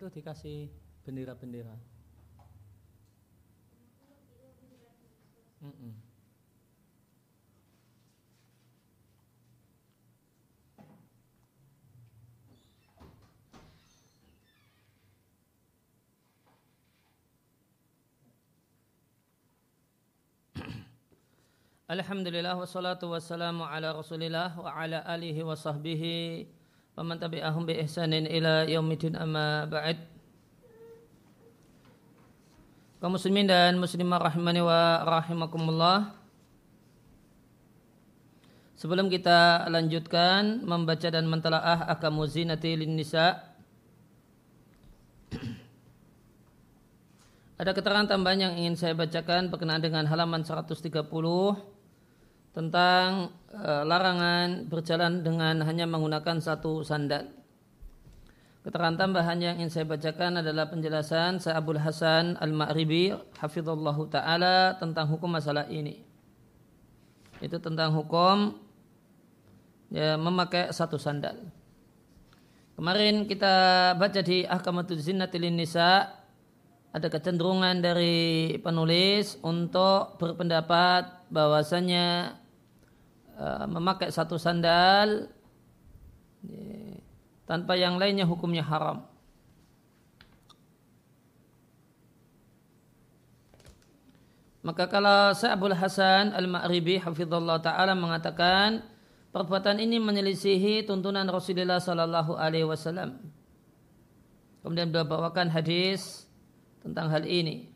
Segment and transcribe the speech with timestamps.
[0.00, 0.72] itu dikasih
[1.04, 1.76] bendera-bendera.
[5.60, 5.92] Mm -mm.
[21.92, 26.59] Alhamdulillah wassalatu wassalamu ala rasulillah wa ala alihi wa sahbihi
[26.96, 29.98] wa man tabi'ahum bi ihsanin ila yaumidin amma ba'd.
[33.00, 36.12] Kaum muslimin dan muslimah rahimani wa rahimakumullah.
[38.76, 43.50] Sebelum kita lanjutkan membaca dan mentelaah akamu zinati lin nisa
[47.60, 50.80] Ada keterangan tambahan yang ingin saya bacakan berkenaan dengan halaman 130
[52.50, 57.30] tentang e, larangan berjalan dengan hanya menggunakan satu sandal.
[58.60, 65.08] Keterangan tambahan yang ingin saya bacakan adalah penjelasan Syekh Abdul Hasan Al-Ma'ribi hafizallahu taala tentang
[65.08, 66.04] hukum masalah ini.
[67.40, 68.52] Itu tentang hukum
[69.88, 71.40] ya, memakai satu sandal.
[72.76, 76.20] Kemarin kita baca di Ahkamatul Zinnatil Nisa
[76.90, 82.34] ada kecenderungan dari penulis untuk berpendapat bahwasanya
[83.40, 85.32] uh, memakai satu sandal
[86.44, 87.00] ya,
[87.48, 89.08] tanpa yang lainnya hukumnya haram.
[94.60, 98.84] Maka kalau Sa'abul Hasan Al-Ma'ribi hafizallahu taala mengatakan
[99.32, 103.24] perbuatan ini menyelisihi tuntunan Rasulullah sallallahu alaihi wasallam.
[104.60, 106.28] Kemudian beliau bawakan hadis
[106.84, 107.72] tentang hal ini.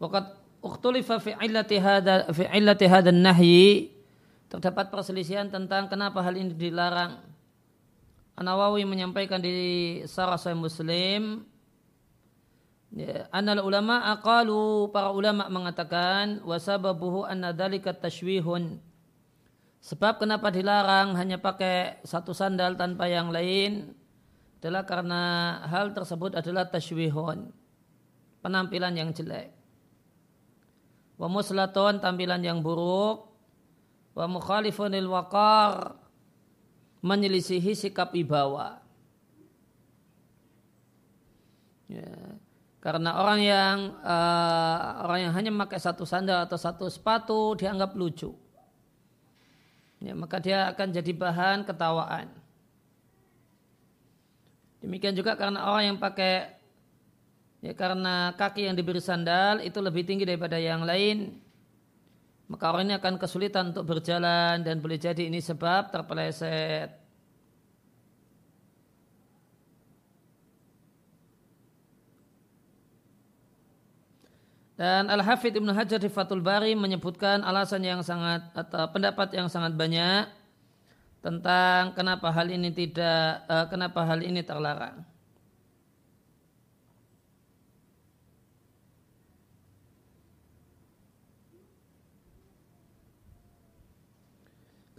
[0.00, 2.46] Waqat ukhtulifa fi illati hadha fi
[3.10, 3.90] nahyi
[4.46, 7.18] terdapat perselisihan tentang kenapa hal ini dilarang.
[8.32, 11.44] An-Nawawi menyampaikan di Sarah Sahih Muslim
[12.96, 18.80] ya, Anal ulama aqalu para ulama mengatakan wasababuhu anna dzalika tashwihun.
[19.82, 21.12] Sebab kenapa dilarang?
[21.18, 23.92] Hanya pakai satu sandal tanpa yang lain
[24.62, 25.22] adalah karena
[25.66, 27.50] hal tersebut adalah tashwihun
[28.40, 29.51] penampilan yang jelek
[31.22, 33.30] wa muslaton tampilan yang buruk.
[34.18, 35.94] Wa mukhalifunil waqar
[37.06, 38.82] menyelisihi sikap ibawa.
[41.92, 42.08] Ya.
[42.80, 48.32] karena orang yang uh, orang yang hanya memakai satu sandal atau satu sepatu dianggap lucu.
[50.02, 52.26] Ya, maka dia akan jadi bahan ketawaan.
[54.82, 56.58] Demikian juga karena orang yang pakai
[57.62, 61.38] Ya karena kaki yang diberi sandal itu lebih tinggi daripada yang lain.
[62.50, 66.90] Maka orang ini akan kesulitan untuk berjalan dan boleh jadi ini sebab terpeleset.
[74.74, 79.78] Dan Al-Hafidh Ibn Hajar di Fatul Bari menyebutkan alasan yang sangat atau pendapat yang sangat
[79.78, 80.26] banyak
[81.22, 85.11] tentang kenapa hal ini tidak uh, kenapa hal ini terlarang.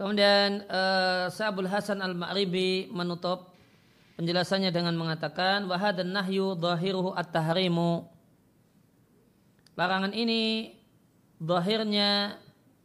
[0.03, 3.56] Kemudian uh, Sa'abul Hasan Al-Ma'ribi menutup
[4.19, 8.03] penjelasannya dengan mengatakan dan nahyu dhahiruhu at-tahrimu.
[9.80, 10.75] Larangan ini
[11.40, 12.36] zahirnya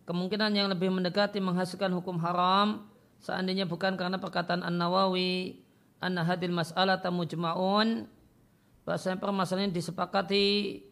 [0.06, 2.86] kemungkinan yang lebih mendekati menghasilkan hukum haram
[3.18, 5.58] seandainya bukan karena perkataan An-Nawawi
[5.98, 8.06] anna hadil mas'alah tamujma'un
[8.86, 10.86] bahasanya permasalahan disepakati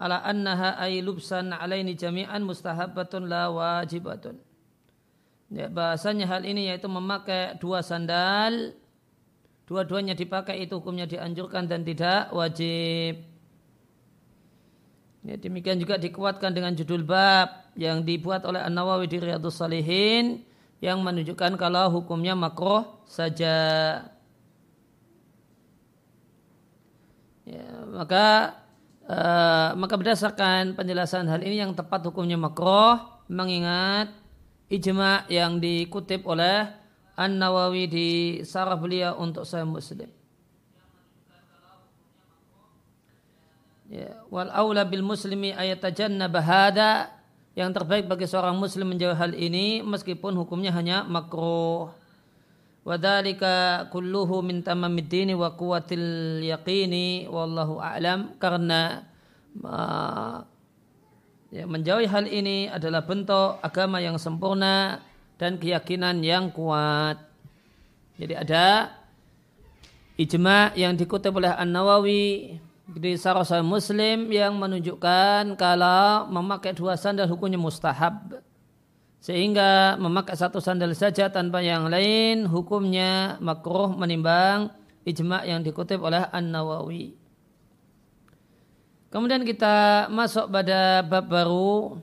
[0.00, 4.40] ala annaha ay lubsan alaini jami'an mustahabbatun la wajibatun
[5.50, 8.70] Ya, bahasanya hal ini yaitu memakai dua sandal,
[9.66, 13.26] dua-duanya dipakai itu hukumnya dianjurkan dan tidak wajib.
[15.26, 20.46] Ya, demikian juga dikuatkan dengan judul bab yang dibuat oleh An-Nawawi di Riyadhus Salihin
[20.78, 23.58] yang menunjukkan kalau hukumnya makruh saja.
[27.42, 28.54] Ya, maka
[29.10, 34.19] uh, maka berdasarkan penjelasan hal ini yang tepat hukumnya makruh mengingat
[34.70, 36.70] ijma yang dikutip oleh
[37.18, 38.08] An-Nawawi di
[38.46, 40.08] sarah beliau untuk saya Muslim.
[43.90, 47.10] Ya, wal aula bil muslimi ayatajannaba hada
[47.58, 51.90] yang terbaik bagi seorang muslim menjauh hal ini meskipun hukumnya hanya makruh.
[52.86, 59.04] Wadhalika kulluhu min tamamid dini wa quwwatil yaqini wallahu a'lam karena
[59.60, 60.46] uh,
[61.50, 65.02] Ya, menjauhi hal ini adalah bentuk agama yang sempurna
[65.34, 67.18] dan keyakinan yang kuat.
[68.22, 68.94] Jadi ada
[70.14, 72.54] ijma yang dikutip oleh An-Nawawi
[72.86, 78.46] di Sarasa Muslim yang menunjukkan kalau memakai dua sandal hukumnya mustahab.
[79.18, 84.70] Sehingga memakai satu sandal saja tanpa yang lain hukumnya makruh menimbang
[85.02, 87.19] ijma yang dikutip oleh An-Nawawi.
[89.10, 91.98] Kemudian kita masuk pada bab baru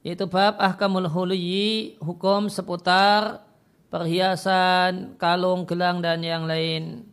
[0.00, 3.44] yaitu bab ahkamul huliyi hukum seputar
[3.92, 7.04] perhiasan, kalung, gelang dan yang lain.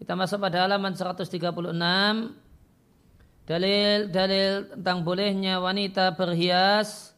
[0.00, 1.32] Kita masuk pada halaman 136
[3.46, 7.14] Dalil-dalil tentang bolehnya wanita berhias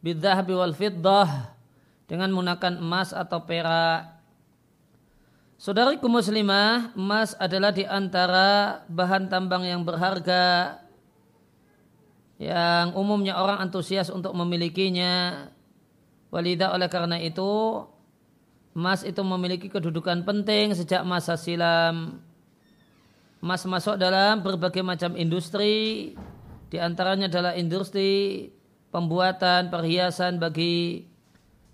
[0.00, 1.52] bidhahabi wal fiddah
[2.08, 4.15] dengan menggunakan emas atau perak.
[5.56, 10.76] Saudariku muslimah, emas adalah di antara bahan tambang yang berharga
[12.36, 15.48] yang umumnya orang antusias untuk memilikinya.
[16.28, 17.80] Walidah oleh karena itu
[18.76, 22.20] emas itu memiliki kedudukan penting sejak masa silam.
[23.40, 26.12] Emas masuk dalam berbagai macam industri,
[26.68, 28.52] di antaranya adalah industri
[28.92, 31.08] pembuatan perhiasan bagi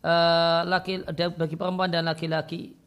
[0.06, 1.02] uh, laki
[1.34, 2.81] bagi perempuan dan laki-laki.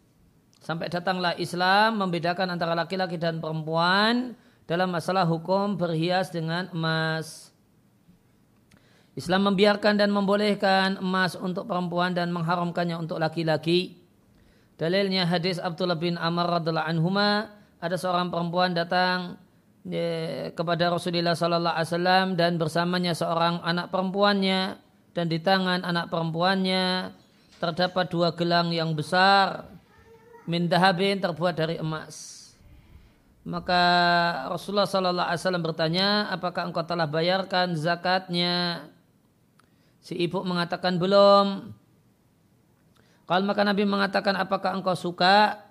[0.65, 4.33] Sampai datanglah Islam membedakan antara laki-laki dan perempuan
[4.65, 7.53] dalam masalah hukum berhias dengan emas.
[9.13, 14.01] Islam membiarkan dan membolehkan emas untuk perempuan dan mengharamkannya untuk laki-laki.
[14.81, 19.37] Dalilnya hadis Abdullah bin Amr radhiallahu anhuma ada seorang perempuan datang
[19.85, 24.81] ya, kepada Rasulullah Sallallahu Alaihi Wasallam dan bersamanya seorang anak perempuannya
[25.13, 27.13] dan di tangan anak perempuannya
[27.61, 29.74] terdapat dua gelang yang besar
[30.45, 32.45] min dahabin terbuat dari emas.
[33.45, 33.81] Maka
[34.49, 38.89] Rasulullah Sallallahu Alaihi Wasallam bertanya, apakah engkau telah bayarkan zakatnya?
[40.01, 41.69] Si ibu mengatakan belum.
[43.25, 45.61] Kalau maka Nabi mengatakan, apakah engkau suka?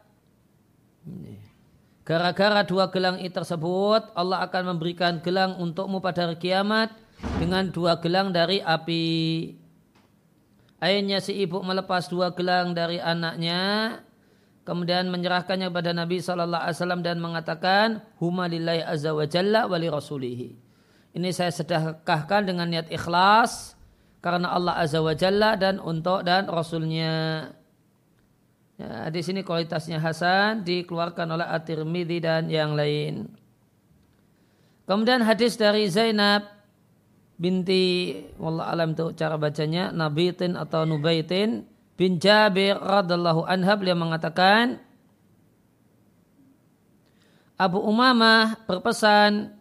[2.05, 6.93] Gara-gara dua gelang itu tersebut, Allah akan memberikan gelang untukmu pada hari kiamat
[7.41, 9.07] dengan dua gelang dari api.
[10.85, 14.04] Akhirnya si ibu melepas dua gelang dari anaknya,
[14.65, 19.87] kemudian menyerahkannya kepada Nabi Shallallahu Alaihi Wasallam dan mengatakan, Huma lillahi azza wa jalla wali
[19.87, 20.49] rasulihi.
[21.15, 23.79] Ini saya sedekahkan dengan niat ikhlas
[24.19, 27.47] karena Allah azza wa jalla dan untuk dan rasulnya.
[28.75, 33.31] Ya, di sini kualitasnya Hasan dikeluarkan oleh At-Tirmidzi dan yang lain.
[34.91, 36.51] Kemudian hadis dari Zainab
[37.39, 44.83] binti wallah alam itu cara bacanya Nabitin atau Nubaitin bin Jabir radallahu anha beliau mengatakan
[47.55, 49.55] Abu Umamah berpesan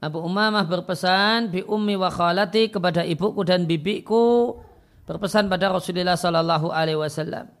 [0.00, 4.56] Abu Umamah berpesan bi ummi wa khalati kepada ibuku dan bibiku
[5.04, 7.52] berpesan pada Rasulullah sallallahu alaihi wasallam.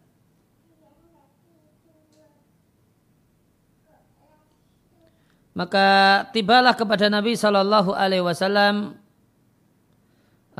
[5.52, 5.86] Maka
[6.32, 8.96] tibalah kepada Nabi sallallahu alaihi wasallam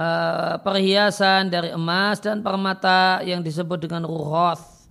[0.01, 4.89] uh, perhiasan dari emas dan permata yang disebut dengan ruhoth.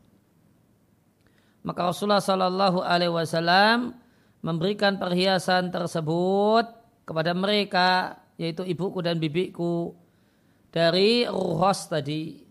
[1.66, 3.98] Maka Rasulullah sallallahu alaihi wasallam
[4.40, 6.66] memberikan perhiasan tersebut
[7.04, 9.92] kepada mereka yaitu ibuku dan bibiku
[10.72, 12.48] dari ruhos tadi.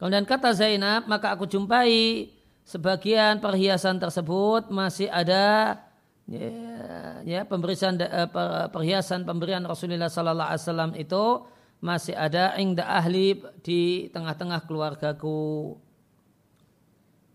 [0.00, 2.28] Kemudian kata Zainab, maka aku jumpai
[2.64, 5.76] sebagian perhiasan tersebut masih ada
[6.28, 6.50] ya,
[7.24, 8.28] ya pemberian eh,
[8.72, 11.24] perhiasan pemberian Rasulullah Sallallahu Alaihi Wasallam itu
[11.84, 15.76] masih ada ingda ahli di tengah-tengah keluargaku.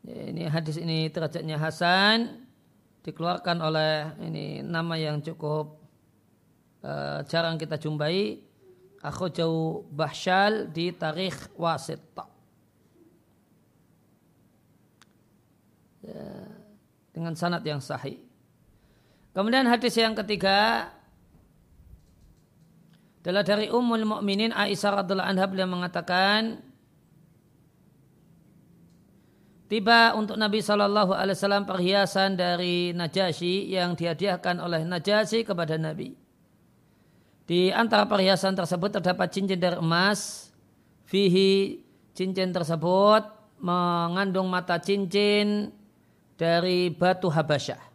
[0.02, 2.50] Ya, ini hadis ini derajatnya Hasan
[3.06, 5.78] dikeluarkan oleh ini nama yang cukup
[6.82, 8.42] uh, jarang kita jumpai.
[9.00, 12.04] Aku jauh Bahsyal di tarikh Wasit.
[16.04, 16.26] Ya,
[17.14, 18.29] dengan sanad yang sahih
[19.34, 20.90] kemudian hadis yang ketiga
[23.20, 26.70] adalah dari Ummul Mukminin Aisyah radhiallahu anha beliau mengatakan
[29.70, 36.18] Tiba untuk Nabi Shallallahu Alaihi Wasallam perhiasan dari Najasyi yang dihadiahkan oleh Najasyi kepada Nabi.
[37.46, 40.50] Di antara perhiasan tersebut terdapat cincin dari emas.
[41.06, 41.86] Fihi
[42.18, 43.30] cincin tersebut
[43.62, 45.70] mengandung mata cincin
[46.34, 47.89] dari batu Habasyah.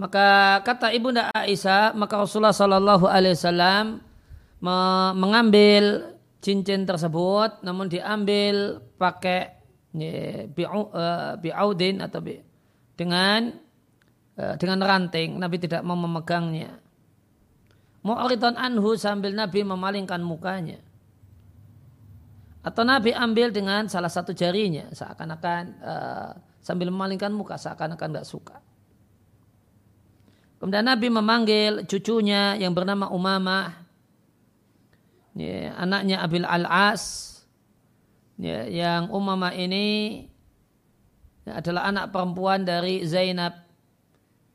[0.00, 4.00] Maka kata ibunda Aisyah, maka Rasulullah Shallallahu Alaihi Wasallam
[5.12, 9.60] mengambil cincin tersebut namun diambil pakai
[9.92, 12.40] ya, eh, bi'audin atau bi,
[12.96, 13.52] dengan
[14.40, 15.36] eh, dengan ranting.
[15.36, 16.80] Nabi tidak mau memegangnya.
[18.00, 20.80] Mu'ridan anhu sambil Nabi memalingkan mukanya.
[22.64, 28.60] Atau Nabi ambil dengan salah satu jarinya seakan-akan uh, sambil memalingkan muka seakan-akan nggak suka.
[30.60, 33.80] Kemudian Nabi memanggil cucunya yang bernama Umamah,
[35.32, 37.32] ya, anaknya Abil Al-As,
[38.36, 40.28] ya, yang Umamah ini
[41.48, 43.56] adalah anak perempuan dari Zainab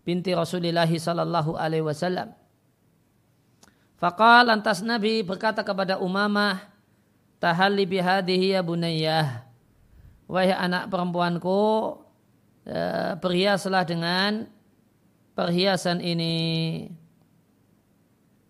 [0.05, 2.37] binti Rasulullah sallallahu alaihi wasallam.
[3.97, 6.69] Fakal lantas Nabi berkata kepada Umamah,
[7.41, 9.41] "Tahalli bihadihi ya bunayyah."
[10.29, 11.97] Wahai anak perempuanku,
[13.17, 14.53] berhiaslah dengan
[15.35, 16.33] perhiasan ini.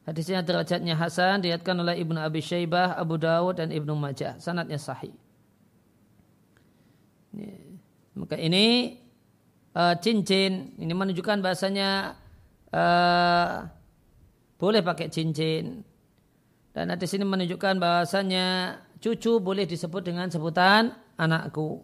[0.05, 4.37] Hadisnya derajatnya Hasan diatkan oleh Ibnu Abi Syaibah, Abu Dawud dan Ibnu Majah.
[4.37, 5.17] Sanatnya sahih.
[8.15, 8.95] Maka ini
[9.75, 12.15] uh, cincin ini menunjukkan bahasanya
[12.69, 13.65] uh,
[14.61, 15.83] boleh pakai cincin.
[16.75, 21.81] Dan hadis ini menunjukkan bahasanya cucu boleh disebut dengan sebutan anakku.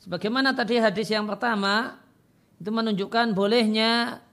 [0.00, 2.00] Sebagaimana tadi hadis yang pertama
[2.56, 4.24] itu menunjukkan bolehnya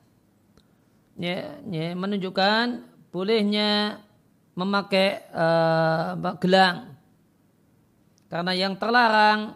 [1.20, 4.00] ya, ya, menunjukkan bolehnya
[4.56, 6.98] memakai uh, gelang
[8.28, 9.56] karena yang terlarang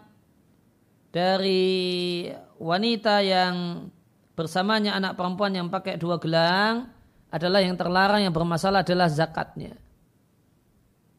[1.12, 2.24] dari
[2.56, 3.88] wanita yang
[4.32, 6.88] bersamanya anak perempuan yang pakai dua gelang
[7.28, 9.76] adalah yang terlarang yang bermasalah adalah zakatnya.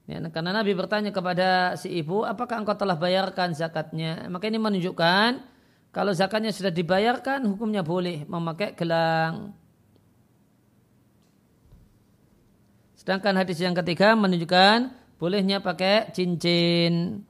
[0.03, 4.27] Ya, karena Nabi bertanya kepada si ibu, apakah engkau telah bayarkan zakatnya?
[4.27, 5.39] Maka ini menunjukkan
[5.93, 9.53] kalau zakatnya sudah dibayarkan, hukumnya boleh memakai gelang.
[12.97, 14.91] Sedangkan hadis yang ketiga menunjukkan
[15.21, 17.21] bolehnya pakai cincin.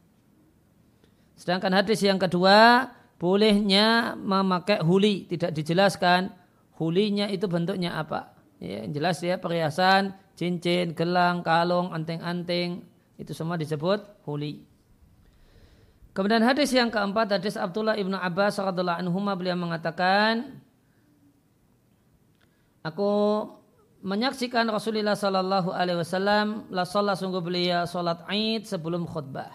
[1.35, 2.87] Sedangkan hadis yang kedua
[3.19, 6.31] bolehnya memakai huli, tidak dijelaskan
[6.79, 8.33] hulinya itu bentuknya apa.
[8.63, 12.85] Ya, jelas ya perhiasan cincin, gelang, kalung, anting-anting,
[13.17, 14.65] itu semua disebut huli.
[16.13, 20.61] Kemudian hadis yang keempat, hadis Abdullah ibnu Abbas radhiallahu anhu beliau mengatakan,
[22.85, 23.11] aku
[24.03, 29.49] menyaksikan Rasulullah Sallallahu Alaihi Wasallam la sholat sungguh beliau sholat Aid sebelum khutbah.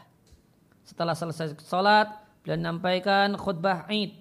[0.83, 2.11] Setelah selesai sholat,
[2.43, 4.19] beliau menyampaikan khutbah Aid.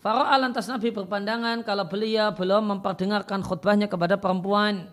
[0.00, 4.88] Farah lantas Nabi berpandangan kalau beliau belum memperdengarkan khutbahnya kepada perempuan.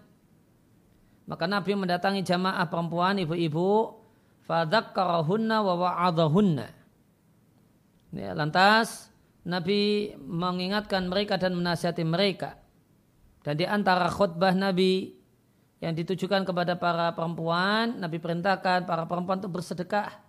[1.23, 4.03] Maka Nabi mendatangi jamaah perempuan ibu-ibu.
[4.43, 6.67] Fadakkarahunna wa wa'adahunna.
[8.15, 9.11] Ya, lantas
[9.47, 12.59] Nabi mengingatkan mereka dan menasihati mereka.
[13.47, 15.15] Dan di antara khutbah Nabi
[15.79, 20.26] yang ditujukan kepada para perempuan, Nabi perintahkan para perempuan untuk bersedekah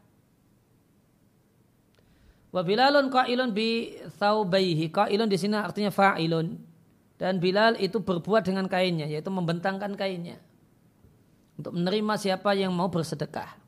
[2.48, 4.88] Wa Bilalun qailun bi thawbaihi.
[4.88, 6.56] Qailun di sini artinya fa'ilun.
[7.18, 10.38] Dan Bilal itu berbuat dengan kainnya, yaitu membentangkan kainnya.
[11.58, 13.58] Untuk menerima siapa yang mau bersedekah.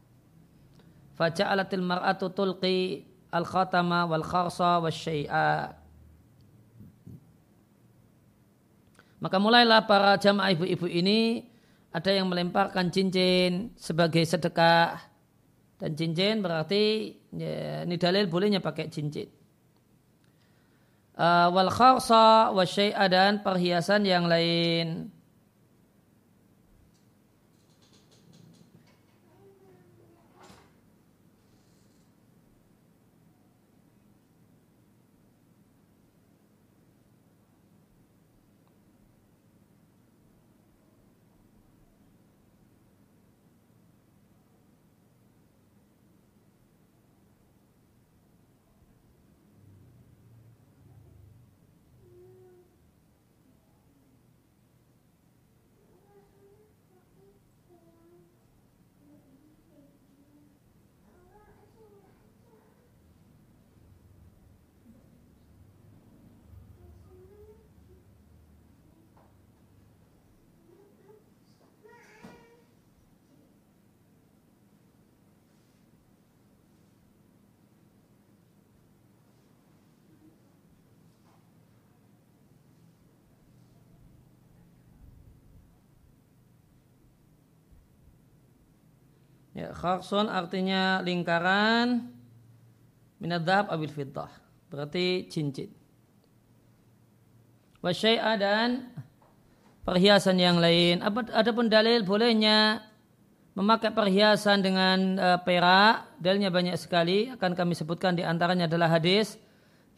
[1.19, 3.03] Faja'alatil mar'atu tulqi
[3.35, 5.75] al-khatama wal kharsa wa syai'a.
[9.21, 11.45] Maka mulailah para jamaah ibu-ibu ini
[11.93, 14.97] ada yang melemparkan cincin sebagai sedekah
[15.77, 19.29] dan cincin berarti ya, ini dalil bolehnya pakai cincin.
[21.21, 22.65] Uh, wal kharsa wa
[23.11, 25.13] dan perhiasan yang lain.
[89.51, 92.07] Ya, kharsun artinya lingkaran
[93.19, 94.31] minadhab abil fitah.
[94.71, 95.75] Berarti cincin.
[97.83, 98.93] Wasyai'a dan
[99.83, 101.03] perhiasan yang lain.
[101.35, 102.85] Adapun dalil bolehnya
[103.59, 107.27] memakai perhiasan dengan uh, perak, dalilnya banyak sekali.
[107.33, 109.35] Akan kami sebutkan di antaranya adalah hadis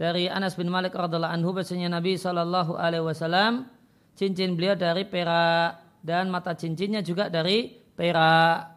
[0.00, 3.68] dari Anas bin Malik radhiallahu anhu bahwasanya Nabi Shallallahu alaihi wasallam
[4.16, 8.71] cincin beliau dari perak dan mata cincinnya juga dari perak.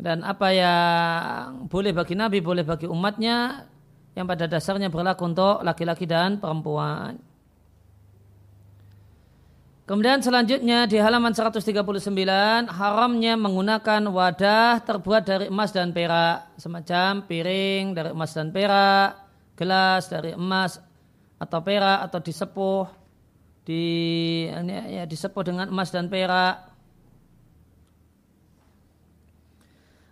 [0.00, 3.68] Dan apa yang boleh bagi Nabi, boleh bagi umatnya,
[4.16, 7.20] yang pada dasarnya berlaku untuk laki-laki dan perempuan.
[9.90, 11.82] Kemudian selanjutnya di halaman 139
[12.70, 19.18] haramnya menggunakan wadah terbuat dari emas dan perak semacam piring dari emas dan perak,
[19.58, 20.78] gelas dari emas
[21.42, 22.86] atau perak atau disepuh
[23.66, 23.84] di
[24.94, 26.69] ya, disepuh dengan emas dan perak.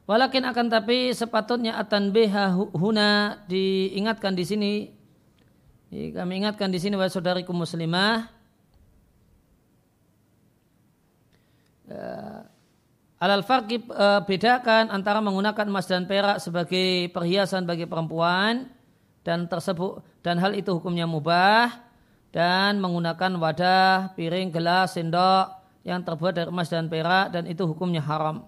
[0.09, 4.73] Walakin akan tapi sepatutnya atan beha huna diingatkan di sini.
[5.93, 8.29] Kami ingatkan di sini wahai saudariku muslimah
[11.93, 12.41] uh,
[13.21, 18.69] alal farqi uh, bedakan antara menggunakan emas dan perak sebagai perhiasan bagi perempuan
[19.25, 21.85] dan tersebut dan hal itu hukumnya mubah
[22.29, 25.53] dan menggunakan wadah, piring, gelas, sendok
[25.85, 28.45] yang terbuat dari emas dan perak dan itu hukumnya haram.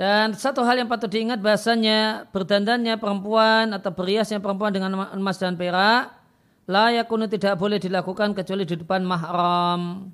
[0.00, 5.60] Dan satu hal yang patut diingat bahasanya berdandannya perempuan atau beriasnya perempuan dengan emas dan
[5.60, 6.16] perak
[6.64, 10.08] layakunu tidak boleh dilakukan kecuali di depan mahram.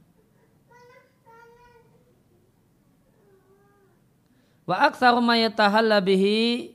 [4.67, 5.39] Wa aktsaru ma
[6.03, 6.75] bihi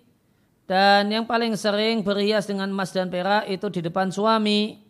[0.64, 4.88] dan yang paling sering berhias dengan emas dan perak itu di depan suami.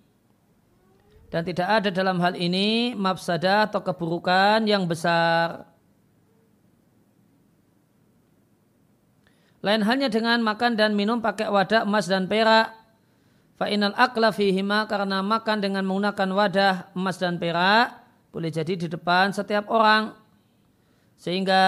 [1.34, 5.71] Dan tidak ada dalam hal ini mafsadah atau keburukan yang besar.
[9.62, 12.82] Lain halnya dengan makan dan minum pakai wadah emas dan perak
[13.62, 17.94] Fa'inal akla fihima karena makan dengan menggunakan wadah emas dan perak
[18.34, 20.18] boleh jadi di depan setiap orang.
[21.14, 21.62] Sehingga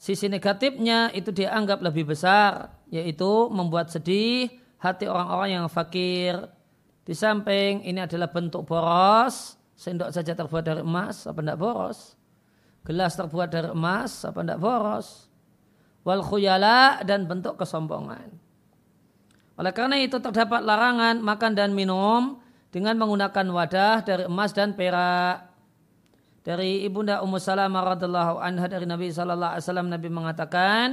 [0.00, 4.48] sisi negatifnya itu dianggap lebih besar yaitu membuat sedih
[4.80, 6.48] hati orang-orang yang fakir.
[7.04, 12.16] Di samping ini adalah bentuk boros, sendok saja terbuat dari emas, apa tidak boros?
[12.88, 15.25] Gelas terbuat dari emas, apa tidak boros?
[16.06, 18.30] Wal khuyala dan bentuk kesombongan.
[19.58, 22.38] Oleh karena itu terdapat larangan makan dan minum
[22.70, 25.50] dengan menggunakan wadah dari emas dan perak.
[26.46, 30.86] Dari ibunda Ummu Salamah radhiallahu anha dari Nabi sallallahu alaihi wasallam Nabi mengatakan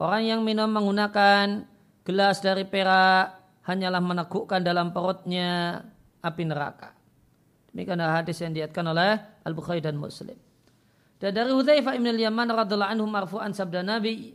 [0.00, 1.68] orang yang minum menggunakan
[2.00, 5.84] gelas dari perak hanyalah menegukkan dalam perutnya
[6.24, 6.96] api neraka.
[7.76, 10.38] Demikian hadis yang diatkan oleh Al-Bukhari dan Muslim.
[11.22, 14.34] Dan dari Hudzaifah bin Yaman radhiallahu anhu marfu'an sabda Nabi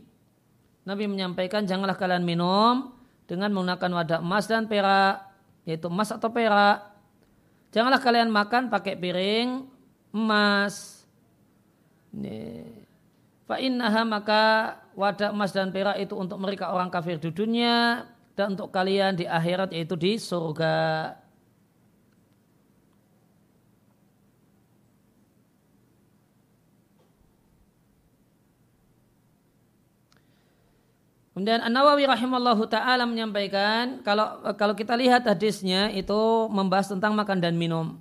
[0.88, 2.96] Nabi menyampaikan janganlah kalian minum
[3.28, 5.22] dengan menggunakan wadah emas dan perak,
[5.68, 6.82] yaitu emas atau perak.
[7.70, 9.70] Janganlah kalian makan pakai piring
[10.10, 11.06] emas.
[13.46, 14.42] Fa'innaha maka
[14.98, 18.02] wadah emas dan perak itu untuk mereka orang kafir di dunia
[18.34, 21.14] dan untuk kalian di akhirat yaitu di surga.
[31.40, 37.56] Kemudian An-Nawawi rahimallahu taala menyampaikan kalau kalau kita lihat hadisnya itu membahas tentang makan dan
[37.56, 37.96] minum.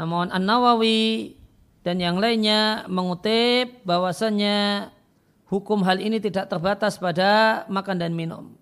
[0.00, 1.36] Namun An-Nawawi
[1.84, 4.88] dan yang lainnya mengutip bahwasannya
[5.52, 8.56] hukum hal ini tidak terbatas pada makan dan minum.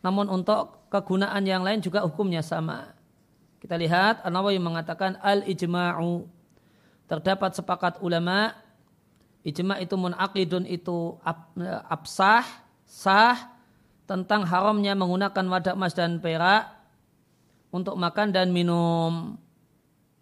[0.00, 2.96] Namun untuk kegunaan yang lain juga hukumnya sama.
[3.60, 6.24] Kita lihat An-Nawawi mengatakan al-ijma'u
[7.04, 8.56] terdapat sepakat ulama
[9.44, 11.20] ijma itu munaqidun itu
[11.90, 12.61] absah
[12.92, 13.48] sah
[14.04, 16.68] tentang haramnya menggunakan wadah emas dan perak
[17.72, 19.40] untuk makan dan minum.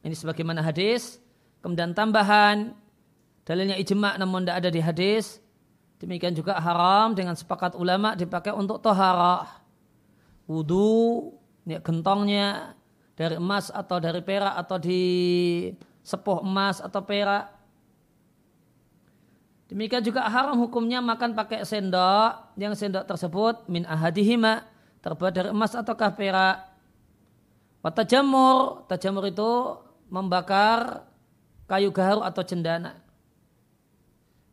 [0.07, 1.19] Ini sebagaimana hadis.
[1.61, 2.73] Kemudian tambahan,
[3.43, 5.43] dalilnya ijma namun tidak ada di hadis.
[5.99, 9.61] Demikian juga haram dengan sepakat ulama dipakai untuk toharah.
[10.47, 11.35] Wudhu,
[11.69, 12.79] ya, gentongnya
[13.19, 15.03] dari emas atau dari perak atau di
[16.01, 17.60] sepuh emas atau perak
[19.71, 24.67] Demikian juga haram hukumnya makan pakai sendok yang sendok tersebut min ahadihima
[24.99, 26.75] terbuat dari emas atau perak.
[27.79, 29.79] Watajamur, tajamur itu
[30.11, 31.07] membakar
[31.71, 32.99] kayu gaharu atau cendana.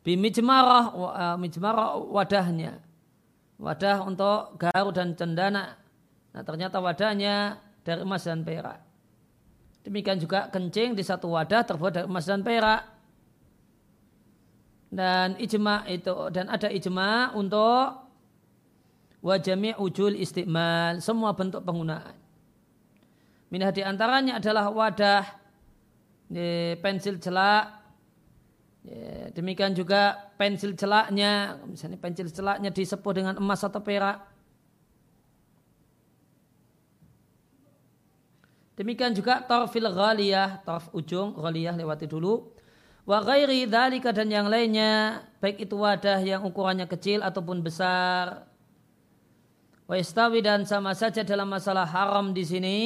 [0.05, 2.77] Bimijmarah, uh, mijmarah wadahnya.
[3.57, 5.81] Wadah untuk gaharu dan cendana.
[6.29, 8.85] Nah ternyata wadahnya dari emas dan perak.
[9.81, 12.96] Demikian juga kencing di satu wadah terbuat dari emas dan perak
[14.87, 18.07] dan ijma itu dan ada ijma untuk
[19.19, 22.15] wa jami' ujul istimal semua bentuk penggunaan.
[23.51, 25.23] Minah di antaranya adalah wadah
[26.79, 27.79] pensil celak
[29.35, 34.23] demikian juga pensil celaknya misalnya pensil celaknya disepuh dengan emas atau perak.
[38.77, 42.56] Demikian juga torfil ghaliyah torf ujung ghaliyah lewati dulu
[43.07, 48.43] Wa ghairi dhalika dan yang lainnya, baik itu wadah yang ukurannya kecil ataupun besar.
[49.87, 52.79] Wa istawi dan sama saja dalam masalah haram di sini,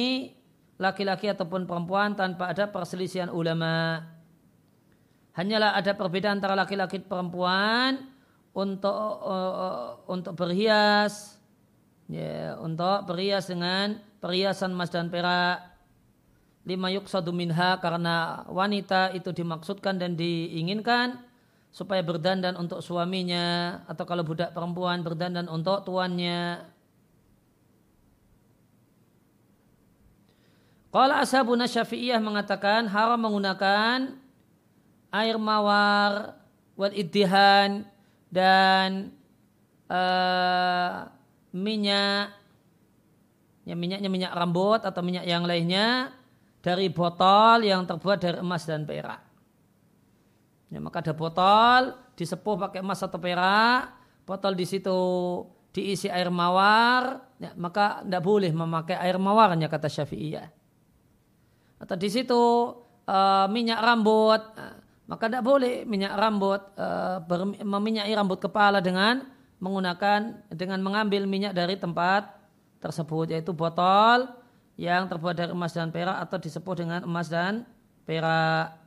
[0.78, 3.98] laki-laki ataupun perempuan tanpa ada perselisihan ulama.
[5.34, 8.06] Hanyalah ada perbedaan antara laki-laki perempuan
[8.54, 8.94] untuk
[9.26, 11.34] uh, untuk berhias,
[12.06, 15.71] ya, untuk berhias dengan perhiasan emas dan perak
[16.62, 21.18] lima yuksadu minha karena wanita itu dimaksudkan dan diinginkan
[21.74, 26.68] supaya berdandan untuk suaminya atau kalau budak perempuan berdandan untuk tuannya.
[30.92, 34.12] Kalau ashabuna syafi'iyah mengatakan haram menggunakan
[35.08, 36.36] air mawar,
[36.76, 36.92] wal
[38.28, 39.12] dan
[39.88, 41.08] uh,
[41.52, 42.32] minyak
[43.64, 46.12] ya minyaknya minyak rambut atau minyak yang lainnya
[46.62, 49.20] dari botol yang terbuat dari emas dan perak.
[50.72, 53.92] Ya, maka ada botol disepuh pakai emas atau perak,
[54.24, 54.96] botol di situ
[55.74, 60.48] diisi air mawar, ya, maka tidak boleh memakai air mawarnya kata Syafi'iyah.
[61.82, 62.40] Atau di situ
[63.10, 64.78] uh, minyak rambut, uh,
[65.10, 67.20] maka tidak boleh minyak rambut uh,
[67.66, 69.26] meminyaki rambut kepala dengan
[69.58, 72.32] menggunakan dengan mengambil minyak dari tempat
[72.82, 74.26] tersebut yaitu botol
[74.80, 77.68] yang terbuat dari emas dan perak atau disebut dengan emas dan
[78.08, 78.80] perak.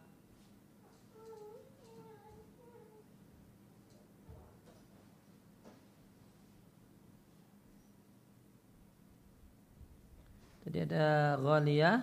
[10.66, 11.98] Jadi ada ghaliyah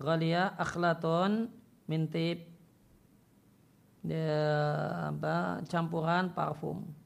[0.00, 1.52] ghaliyah akhlaton
[1.86, 2.48] mintip
[4.02, 7.01] apa campuran parfum.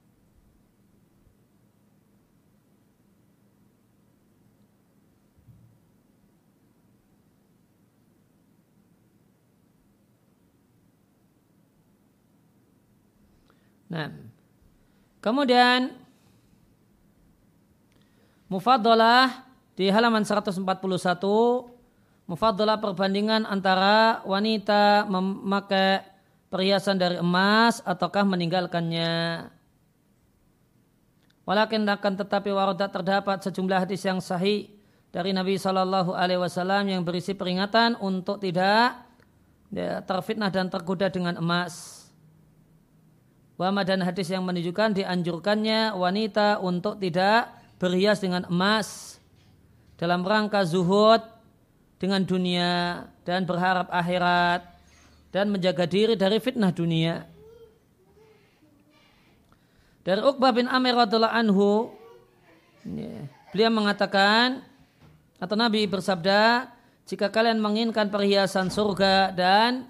[13.86, 14.10] Nah,
[15.22, 15.94] kemudian
[18.50, 19.46] mufadalah
[19.78, 20.62] di halaman 141
[22.26, 26.02] mufadalah perbandingan antara wanita memakai
[26.50, 29.46] perhiasan dari emas ataukah meninggalkannya.
[31.46, 34.66] Walakin akan tetapi warodat terdapat sejumlah hadis yang sahih
[35.14, 39.06] dari Nabi Shallallahu Alaihi Wasallam yang berisi peringatan untuk tidak
[39.70, 41.95] ya, terfitnah dan tergoda dengan emas.
[43.56, 47.48] Wama dan hadis yang menunjukkan dianjurkannya wanita untuk tidak
[47.80, 49.16] berhias dengan emas
[49.96, 51.24] dalam rangka zuhud
[51.96, 54.60] dengan dunia dan berharap akhirat
[55.32, 57.24] dan menjaga diri dari fitnah dunia.
[60.04, 61.90] Dari Uqbah bin Amir radhiallahu anhu,
[63.50, 64.62] beliau mengatakan
[65.40, 66.70] atau Nabi bersabda,
[67.08, 69.88] jika kalian menginginkan perhiasan surga dan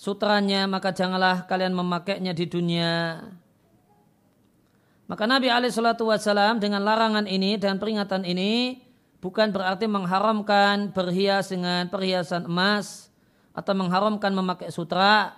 [0.00, 3.20] sutranya maka janganlah kalian memakainya di dunia.
[5.04, 8.80] Maka Nabi Alaihissalam dengan larangan ini dan peringatan ini
[9.20, 13.12] bukan berarti mengharamkan berhias dengan perhiasan emas
[13.52, 15.36] atau mengharamkan memakai sutra.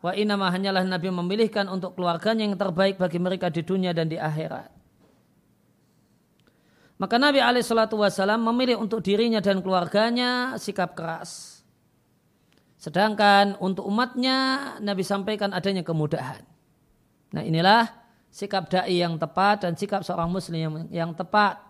[0.00, 4.16] Wa inama hanyalah Nabi memilihkan untuk keluarganya yang terbaik bagi mereka di dunia dan di
[4.16, 4.72] akhirat.
[6.96, 11.53] Maka Nabi Alaihissalam memilih untuk dirinya dan keluarganya sikap keras
[12.84, 14.36] Sedangkan untuk umatnya
[14.76, 16.44] Nabi sampaikan adanya kemudahan.
[17.32, 17.88] Nah inilah
[18.28, 21.64] sikap da'i yang tepat dan sikap seorang muslim yang, yang tepat.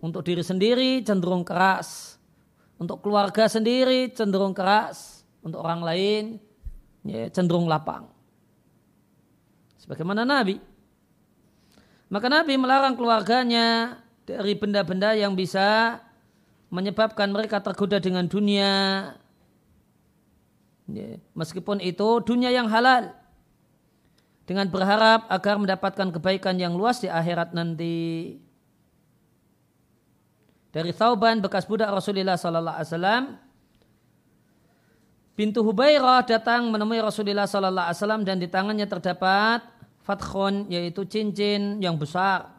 [0.00, 2.16] Untuk diri sendiri cenderung keras.
[2.80, 5.20] Untuk keluarga sendiri cenderung keras.
[5.44, 6.40] Untuk orang lain
[7.04, 8.08] ya, cenderung lapang.
[9.84, 10.56] Sebagaimana Nabi.
[12.08, 16.00] Maka Nabi melarang keluarganya dari benda-benda yang bisa
[16.72, 19.12] menyebabkan mereka tergoda dengan dunia,
[21.34, 23.12] meskipun itu dunia yang halal.
[24.46, 28.38] Dengan berharap agar mendapatkan kebaikan yang luas di akhirat nanti.
[30.70, 33.24] Dari Thauban bekas budak Rasulullah sallallahu alaihi wasallam
[35.36, 39.60] Pintu Hubairah datang menemui Rasulullah sallallahu alaihi wasallam dan di tangannya terdapat
[40.00, 42.56] fathun yaitu cincin yang besar.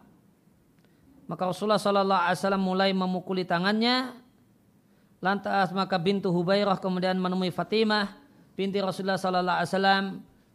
[1.26, 4.14] Maka Rasulullah sallallahu alaihi wasallam mulai memukuli tangannya
[5.18, 8.14] Lantas maka bintu Hubairah kemudian menemui Fatimah
[8.54, 10.04] binti Rasulullah sallallahu alaihi wasallam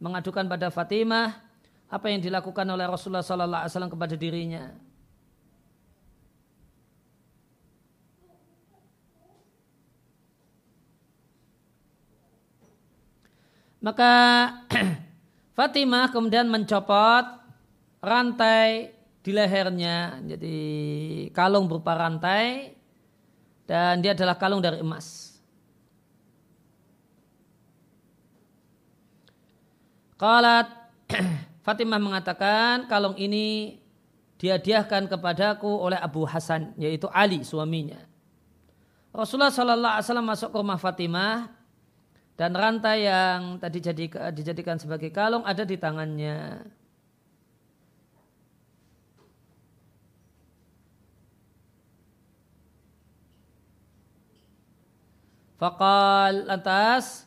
[0.03, 1.53] mengadukan pada Fatimah
[1.93, 4.73] apa yang dilakukan oleh Rasulullah Sallallahu Alaihi Wasallam kepada dirinya.
[13.85, 14.13] Maka
[15.59, 17.45] Fatimah kemudian mencopot
[18.01, 20.17] rantai di lehernya.
[20.25, 20.59] Jadi
[21.37, 22.73] kalung berupa rantai
[23.73, 25.33] dan dia adalah kalung dari emas.
[30.21, 30.69] Qalat
[31.65, 33.81] Fatimah mengatakan kalung ini
[34.37, 37.97] dihadiahkan kepadaku oleh Abu Hasan yaitu Ali suaminya.
[39.09, 41.49] Rasulullah Shallallahu Alaihi Wasallam masuk ke rumah Fatimah
[42.37, 43.81] dan rantai yang tadi
[44.37, 46.61] dijadikan sebagai kalung ada di tangannya.
[55.63, 57.23] Fakal lantas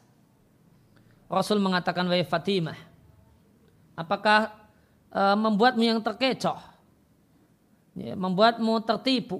[1.31, 2.75] Rasul mengatakan wahai Fatimah,
[3.95, 4.51] apakah
[5.07, 6.59] e, membuatmu yang terkecoh,
[7.95, 9.39] ya, membuatmu tertipu?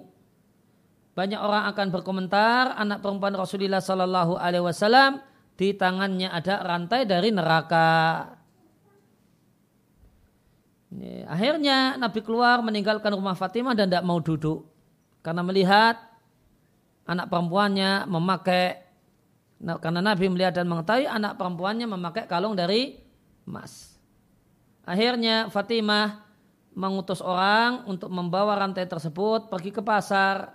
[1.12, 5.20] Banyak orang akan berkomentar anak perempuan Rasulullah Sallallahu Alaihi Wasallam
[5.60, 8.32] di tangannya ada rantai dari neraka.
[11.28, 14.64] Akhirnya Nabi keluar meninggalkan rumah Fatimah dan tidak mau duduk.
[15.20, 16.00] Karena melihat
[17.06, 18.85] anak perempuannya memakai,
[19.60, 23.00] karena Nabi melihat dan mengetahui anak perempuannya memakai kalung dari
[23.48, 23.96] emas.
[24.84, 26.22] Akhirnya Fatimah
[26.76, 30.52] mengutus orang untuk membawa rantai tersebut pergi ke pasar.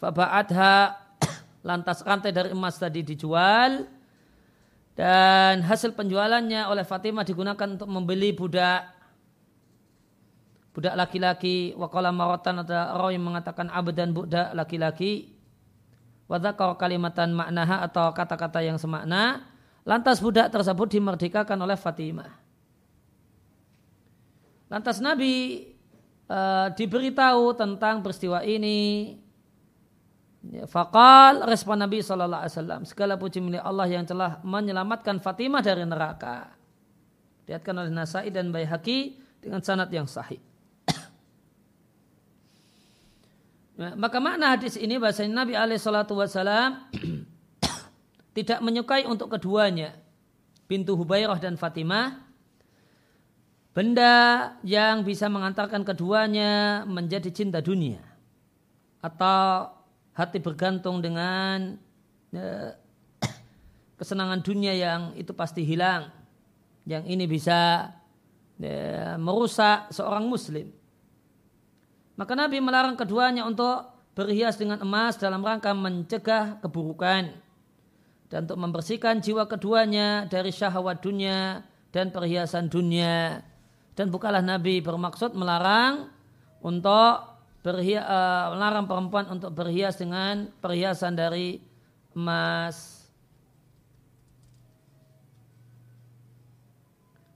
[0.00, 0.96] Faba'adha
[1.68, 3.84] lantas rantai dari emas tadi dijual
[4.96, 8.96] dan hasil penjualannya oleh Fatimah digunakan untuk membeli budak
[10.72, 15.35] budak laki-laki wakala marotan ada orang yang mengatakan dan budak laki-laki
[16.26, 19.46] wadakar kalimatan maknaha atau kata-kata yang semakna
[19.86, 22.34] lantas budak tersebut dimerdekakan oleh Fatimah
[24.66, 25.62] lantas Nabi
[26.26, 29.14] uh, diberitahu tentang peristiwa ini
[30.52, 35.58] Ya, Fakal respon Nabi Sallallahu Alaihi Wasallam segala puji milik Allah yang telah menyelamatkan Fatimah
[35.58, 36.54] dari neraka.
[37.46, 40.38] Diatkan oleh Nasai dan Baihaqi dengan sanad yang sahih.
[43.76, 46.88] Nah, maka makna hadis ini bahasa Nabi alaihi salatu wasallam
[48.36, 49.92] tidak menyukai untuk keduanya
[50.64, 52.24] pintu Hubairah dan Fatimah
[53.76, 54.14] benda
[54.64, 58.00] yang bisa mengantarkan keduanya menjadi cinta dunia
[59.04, 59.68] atau
[60.16, 61.76] hati bergantung dengan
[62.32, 62.72] ya,
[64.00, 66.08] kesenangan dunia yang itu pasti hilang.
[66.88, 67.92] Yang ini bisa
[68.56, 70.72] ya, merusak seorang muslim.
[72.16, 77.36] Maka Nabi melarang keduanya untuk berhias dengan emas dalam rangka mencegah keburukan
[78.26, 83.44] dan untuk membersihkan jiwa keduanya dari syahwat dunia dan perhiasan dunia.
[83.96, 86.12] Dan bukalah Nabi bermaksud melarang
[86.60, 91.60] untuk berhias, uh, eh, melarang perempuan untuk berhias dengan perhiasan dari
[92.16, 93.06] emas.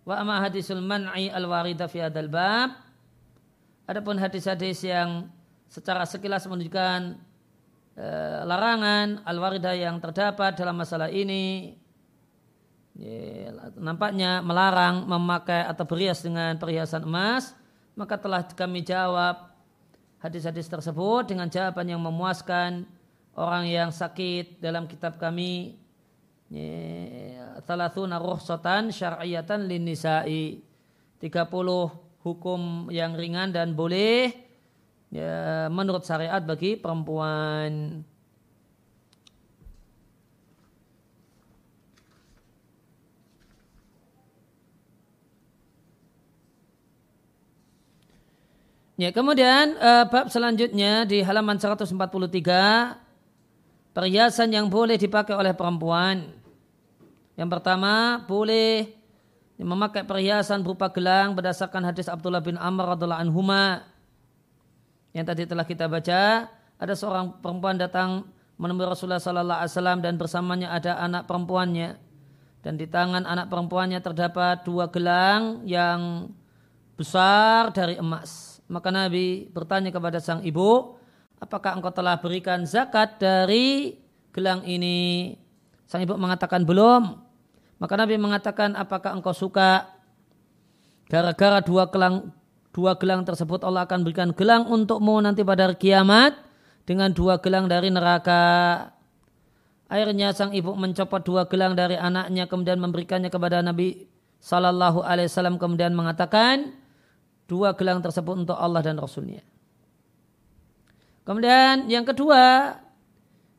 [0.05, 2.90] Wa amma hadisul man'i al-warida fi hadal bab.
[3.91, 5.27] Adapun hadis-hadis yang
[5.67, 7.19] secara sekilas menunjukkan
[7.99, 11.75] uh, larangan al-waridah yang terdapat dalam masalah ini
[12.95, 17.51] ya, nampaknya melarang memakai atau berhias dengan perhiasan emas
[17.99, 19.51] maka telah kami jawab
[20.23, 22.87] hadis-hadis tersebut dengan jawaban yang memuaskan
[23.35, 25.83] orang yang sakit dalam kitab kami
[27.67, 30.63] Thalathuna ruhsatan syar'iyatan lin nisa'i
[31.19, 34.33] 30 hukum yang ringan dan boleh
[35.09, 38.05] ya, menurut syariat bagi perempuan.
[49.01, 51.97] Ya, kemudian uh, bab selanjutnya di halaman 143
[53.97, 56.37] perhiasan yang boleh dipakai oleh perempuan.
[57.33, 59.00] Yang pertama, boleh
[59.65, 63.85] memakai perhiasan berupa gelang berdasarkan hadis Abdullah bin Amr radhiallahu anhuma
[65.11, 66.47] yang tadi telah kita baca.
[66.81, 68.25] Ada seorang perempuan datang
[68.57, 71.99] menemui Rasulullah sallallahu alaihi wasallam dan bersamanya ada anak perempuannya.
[72.61, 76.29] Dan di tangan anak perempuannya terdapat dua gelang yang
[76.97, 78.61] besar dari emas.
[78.69, 80.97] Maka Nabi bertanya kepada sang ibu,
[81.41, 83.97] apakah engkau telah berikan zakat dari
[84.31, 85.35] gelang ini?
[85.89, 87.30] Sang ibu mengatakan belum.
[87.81, 89.89] Maka Nabi mengatakan, apakah engkau suka
[91.09, 92.31] gara-gara dua gelang
[92.71, 96.39] dua gelang tersebut Allah akan berikan gelang untukmu nanti pada hari kiamat
[96.87, 98.87] dengan dua gelang dari neraka.
[99.91, 104.07] Akhirnya sang ibu mencopot dua gelang dari anaknya kemudian memberikannya kepada Nabi
[104.39, 106.79] Sallallahu Alaihi Wasallam kemudian mengatakan
[107.51, 109.43] dua gelang tersebut untuk Allah dan Rasulnya.
[111.27, 112.75] Kemudian yang kedua,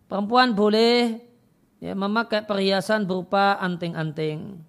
[0.07, 1.19] perempuan boleh
[1.81, 4.61] ya, memakai perhiasan berupa anting-anting.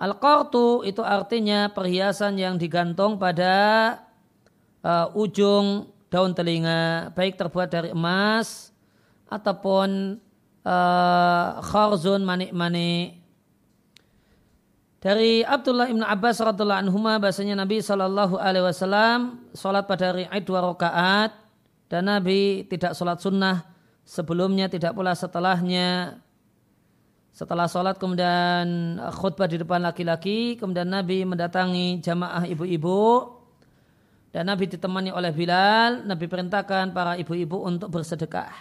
[0.00, 3.98] Al-qartu itu artinya perhiasan yang digantung pada
[4.80, 8.72] uh, ujung daun telinga, baik terbuat dari emas
[9.28, 10.16] ataupun
[10.64, 13.18] uh, kharzun manik-manik
[14.98, 20.42] dari Abdullah ibn Abbas radhiallahu anhu bahasanya Nabi Shallallahu Alaihi Wasallam sholat pada hari Aid
[20.42, 21.38] dua rakaat
[21.86, 23.62] dan Nabi tidak sholat sunnah
[24.08, 26.16] sebelumnya tidak pula setelahnya.
[27.36, 33.36] Setelah sholat kemudian khutbah di depan laki-laki kemudian Nabi mendatangi jamaah ibu-ibu.
[34.32, 36.08] Dan Nabi ditemani oleh Bilal.
[36.08, 38.52] Nabi perintahkan para ibu-ibu untuk bersedekah.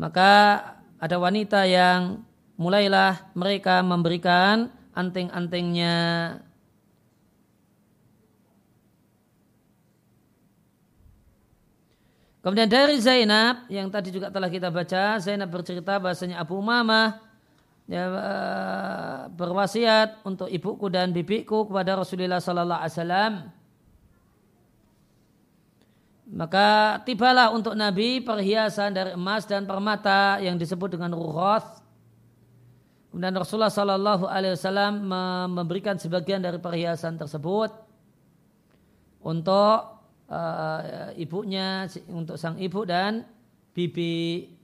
[0.00, 0.32] Maka
[0.98, 2.24] ada wanita yang
[2.58, 5.96] mulailah mereka memberikan anting-antingnya.
[12.38, 17.18] Kemudian dari Zainab yang tadi juga telah kita baca, Zainab bercerita bahasanya Abu Umamah
[17.90, 23.32] ya, eh, berwasiat untuk ibuku dan bibiku kepada Rasulullah Sallallahu Alaihi Wasallam.
[26.28, 31.78] Maka tibalah untuk Nabi perhiasan dari emas dan permata yang disebut dengan ruhoth
[33.08, 35.08] Kemudian Rasulullah Sallallahu Alaihi Wasallam
[35.50, 37.72] memberikan sebagian dari perhiasan tersebut
[39.24, 39.97] untuk
[40.28, 43.24] uh, ibunya, untuk sang ibu dan
[43.72, 44.54] bibi.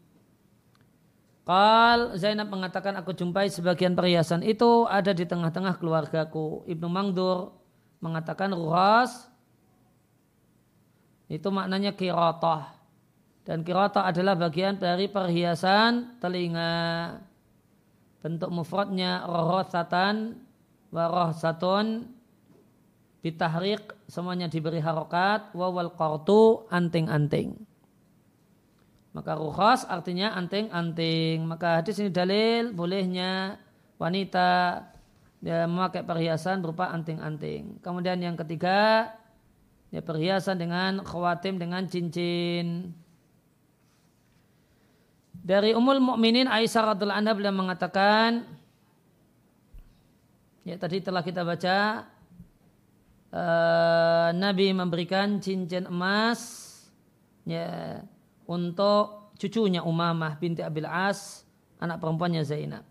[1.45, 6.65] Kal Zainab mengatakan aku jumpai sebagian perhiasan itu ada di tengah-tengah keluargaku.
[6.65, 7.53] Ibnu Mangdur
[8.01, 9.29] mengatakan ruhas
[11.29, 12.73] itu maknanya kirotah.
[13.45, 16.73] Dan kirotah adalah bagian dari perhiasan telinga
[18.25, 20.41] bentuk mufradnya rohsatan
[20.89, 22.09] warohsatun
[23.25, 27.57] bitahrik semuanya diberi harokat wawal qartu anting-anting.
[29.17, 31.49] Maka rukhas artinya anting-anting.
[31.49, 33.57] Maka hadis ini dalil bolehnya
[33.97, 34.85] wanita
[35.41, 37.81] ya, memakai perhiasan berupa anting-anting.
[37.81, 39.09] Kemudian yang ketiga
[39.89, 42.93] ya perhiasan dengan khawatim dengan cincin.
[45.33, 48.45] Dari Ummul Mukminin Aisyah radhiallahu anha beliau mengatakan
[50.65, 52.09] ya tadi telah kita baca
[53.35, 56.71] uh, Nabi memberikan cincin emas
[57.43, 57.99] ya
[58.47, 61.43] untuk cucunya Umamah binti Abil As
[61.83, 62.87] anak perempuannya Zainab.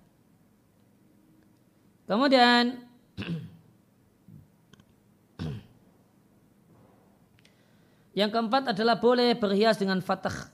[2.03, 2.83] Kemudian
[8.19, 10.51] yang keempat adalah boleh berhias dengan fatah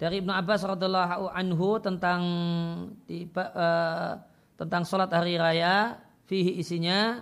[0.00, 2.22] dari Ibnu Abbas radhiallahu anhu tentang
[3.04, 4.16] di, uh,
[4.56, 7.20] tentang sholat hari raya fihi isinya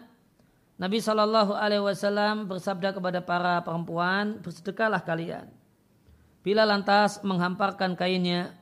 [0.78, 5.50] Nabi Shallallahu Alaihi Wasallam bersabda kepada para perempuan bersedekahlah kalian.
[6.46, 8.54] Bila lantas menghamparkan kainnya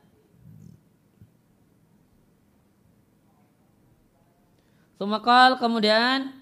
[4.97, 6.33] Sumakal kemudian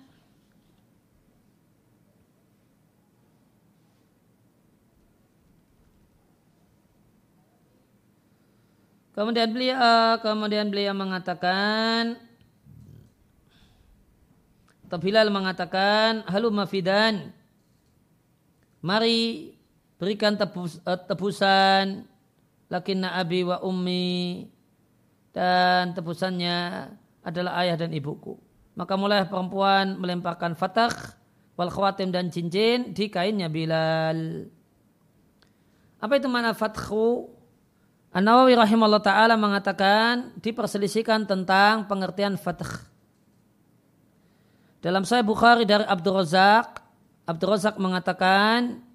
[9.16, 12.20] Kemudian beliau eh, kemudian beliau mengatakan
[14.96, 17.36] atau Bilal mengatakan halumma fidan
[18.80, 19.52] mari
[20.00, 22.08] berikan tebus, eh, tebusan
[22.72, 24.48] lakinna abi wa ummi
[25.36, 26.88] dan tebusannya
[27.28, 28.40] adalah ayah dan ibuku.
[28.80, 30.96] Maka mulai perempuan melemparkan fatah
[31.60, 34.48] wal khawatim dan cincin di kainnya Bilal.
[36.00, 37.36] Apa itu mana fathu?
[38.16, 42.95] An-Nawawi rahimahullah ta'ala mengatakan diperselisihkan tentang pengertian fath.
[44.86, 46.78] Dalam saya Bukhari dari Abdul Razak,
[47.26, 48.86] Abdul Razak mengatakan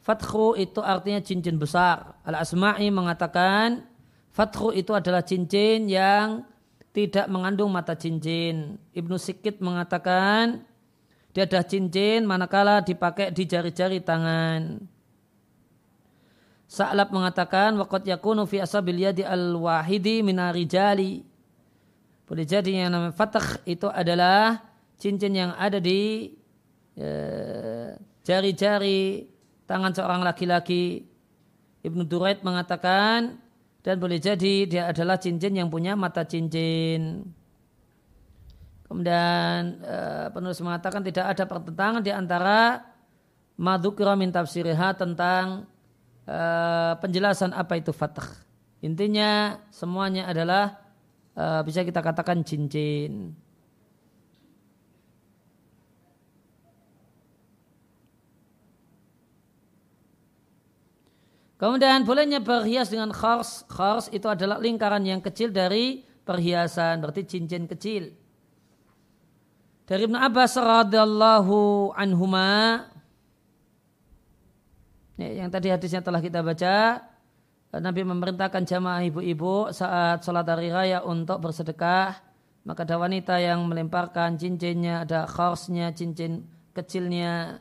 [0.00, 2.16] fathu itu artinya cincin besar.
[2.24, 3.84] Al-Asma'i mengatakan
[4.32, 6.48] fathu itu adalah cincin yang
[6.96, 8.80] tidak mengandung mata cincin.
[8.96, 10.64] Ibnu Sikit mengatakan
[11.36, 14.80] dia ada cincin manakala dipakai di jari-jari tangan.
[16.64, 21.20] Sa'lab mengatakan waqad yakunu fi asabil yadi al-wahidi minarijali.
[22.24, 24.72] Boleh jadi yang namanya fatah itu adalah
[25.04, 26.32] cincin yang ada di
[26.96, 27.92] ya,
[28.24, 29.28] jari-jari
[29.68, 31.04] tangan seorang laki-laki.
[31.84, 33.36] Ibnu Duraid mengatakan
[33.84, 37.28] dan boleh jadi dia adalah cincin yang punya mata cincin.
[38.88, 42.80] Kemudian uh, penulis mengatakan tidak ada pertentangan di antara
[43.60, 45.68] madhukira min tafsiriha tentang
[46.24, 48.40] uh, penjelasan apa itu fatah.
[48.80, 50.80] Intinya semuanya adalah
[51.66, 53.34] bisa kita katakan cincin.
[61.64, 63.64] Kemudian bolehnya berhias dengan khars.
[63.72, 68.12] Khars itu adalah lingkaran yang kecil dari perhiasan, berarti cincin kecil.
[69.88, 72.84] Dari Ibn Abbas radhiyallahu anhuma
[75.16, 77.00] ya, yang tadi hadisnya telah kita baca
[77.80, 82.16] Nabi memerintahkan jamaah ibu-ibu saat sholat hari raya untuk bersedekah
[82.64, 87.60] maka ada wanita yang melemparkan cincinnya ada kharsnya cincin kecilnya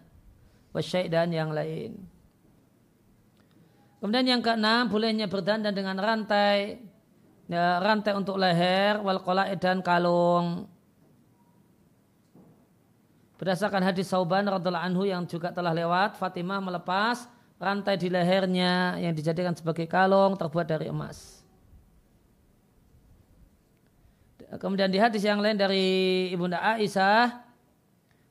[0.72, 2.13] wasyai dan yang lain
[4.04, 6.84] kemudian yang keenam bolehnya berdandan dengan rantai.
[7.48, 9.20] Ya, rantai untuk leher wal
[9.56, 10.68] dan kalung.
[13.40, 17.28] Berdasarkan hadis Sauban radhiallahu anhu yang juga telah lewat, Fatimah melepas
[17.60, 21.44] rantai di lehernya yang dijadikan sebagai kalung terbuat dari emas.
[24.60, 27.42] Kemudian di hadis yang lain dari Ibunda Aisyah,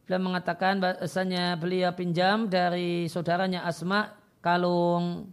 [0.07, 5.29] beliau mengatakan bahasanya beliau pinjam dari saudaranya Asma kalung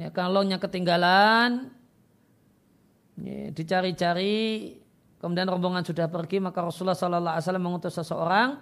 [0.00, 1.70] ya, kalungnya ketinggalan
[3.18, 4.76] ya, dicari-cari
[5.18, 8.60] kemudian rombongan sudah pergi maka Rasulullah Sallallahu Alaihi Wasallam mengutus seseorang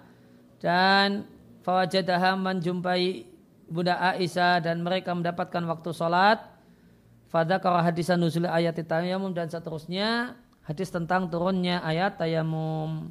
[0.63, 1.27] dan
[1.63, 3.27] fawajadaha menjumpai
[3.67, 6.39] Bunda Aisyah dan mereka mendapatkan waktu sholat.
[7.33, 13.09] Fadzakara hadisan nuzul ayat tayamum dan seterusnya hadis tentang turunnya ayat tayamum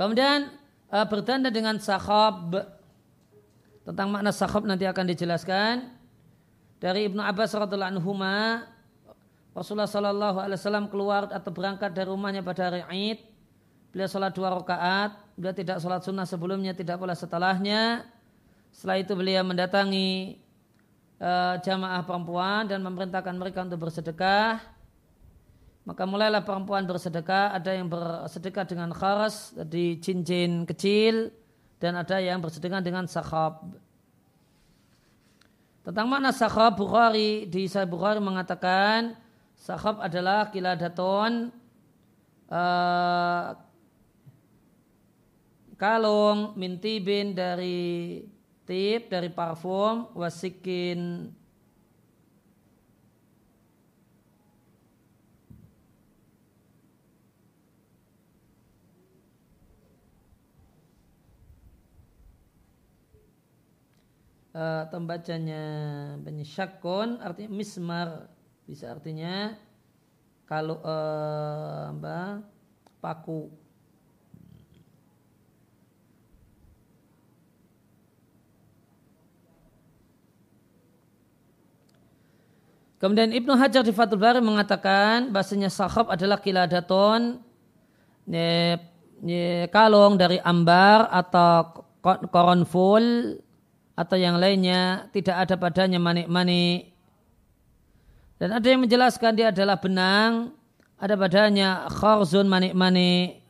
[0.00, 0.48] Kemudian
[0.88, 2.56] uh, bertanda dengan sahab
[3.84, 5.92] tentang makna sahab nanti akan dijelaskan
[6.80, 8.16] dari Ibnu Abbas radhiallahu anhu
[9.52, 13.28] Rasulullah Shallallahu Alaihi Wasallam keluar atau berangkat dari rumahnya pada hari Id.
[13.92, 15.20] Beliau sholat dua rakaat.
[15.36, 18.08] Beliau tidak sholat sunnah sebelumnya, tidak pula setelahnya.
[18.72, 20.40] Setelah itu beliau mendatangi
[21.20, 24.79] uh, jamaah perempuan dan memerintahkan mereka untuk bersedekah.
[25.90, 27.50] Maka mulailah perempuan bersedekah.
[27.50, 31.34] Ada yang bersedekah dengan kharas di cincin kecil
[31.82, 33.74] dan ada yang bersedekah dengan sakhab.
[35.82, 39.18] Tentang mana sakhab Bukhari di Sahih Bukhari mengatakan
[39.58, 41.50] sakhab adalah kiladaton
[42.46, 43.58] uh,
[45.74, 48.22] kalung mintibin dari
[48.62, 51.34] tip dari parfum wasikin
[64.54, 65.62] uh, tembacanya
[66.22, 68.08] penyesyakon artinya mismar
[68.66, 69.54] bisa artinya
[70.46, 72.42] kalau uh, apa
[72.98, 73.50] paku.
[83.00, 87.40] Kemudian Ibnu Hajar di Fathul Bari mengatakan bahasanya sahab adalah kiladaton
[88.28, 88.76] ye,
[89.24, 91.80] ye, kalung dari ambar atau
[92.28, 93.00] koronful
[94.00, 96.96] atau yang lainnya tidak ada padanya manik-manik.
[98.40, 100.56] Dan ada yang menjelaskan dia adalah benang,
[100.96, 103.44] ada padanya kharzun manik-manik.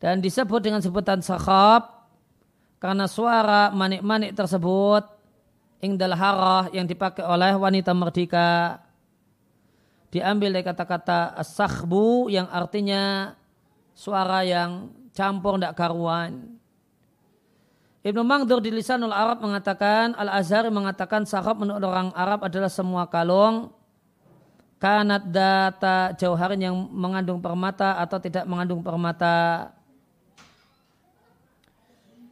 [0.00, 2.08] Dan disebut dengan sebutan sakhab
[2.80, 5.04] karena suara manik-manik tersebut
[5.84, 8.80] ingdal harah yang dipakai oleh wanita merdeka
[10.08, 13.36] diambil dari kata-kata sakhbu yang artinya
[13.92, 16.59] suara yang campur tidak karuan.
[18.00, 23.76] Ibnu Mangdur di Lisanul Arab mengatakan, Al-Azhar mengatakan sahab menurut orang Arab adalah semua kalung
[24.80, 29.68] kanat data jauharin yang mengandung permata atau tidak mengandung permata.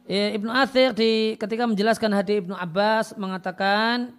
[0.09, 4.17] Ya, Ibnu Athir di, ketika menjelaskan hadis Ibnu Abbas mengatakan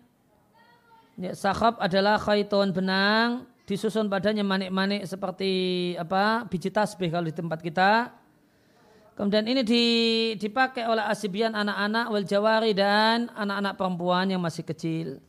[1.19, 5.51] ya, sahab adalah khaitun benang disusun padanya manik-manik seperti
[5.99, 8.15] apa biji tasbih kalau di tempat kita
[9.21, 9.61] Kemudian ini
[10.41, 15.21] dipakai oleh asibian anak-anak wal jawari dan anak-anak perempuan yang masih kecil.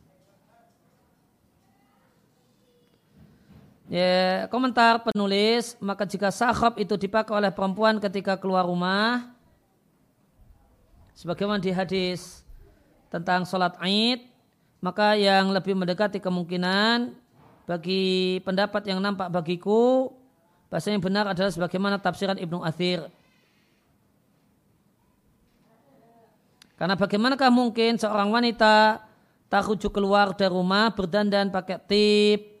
[3.92, 9.28] Ya, komentar penulis, maka jika sahab itu dipakai oleh perempuan ketika keluar rumah,
[11.12, 12.48] sebagaimana di hadis
[13.12, 14.24] tentang sholat Id,
[14.80, 17.12] maka yang lebih mendekati kemungkinan
[17.68, 20.16] bagi pendapat yang nampak bagiku,
[20.72, 23.12] bahasa yang benar adalah sebagaimana tafsiran Ibnu Athir
[26.82, 29.06] Karena bagaimanakah mungkin seorang wanita
[29.46, 32.58] tak rujuk keluar dari rumah berdandan pakai tip,